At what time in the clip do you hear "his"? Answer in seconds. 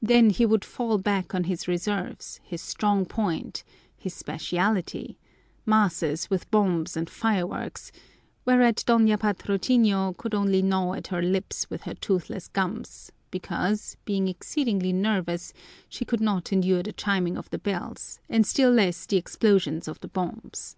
1.42-1.66, 2.44-2.62, 3.96-4.14